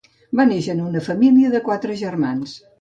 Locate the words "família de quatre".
1.09-2.01